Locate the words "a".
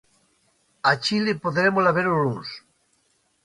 0.89-0.91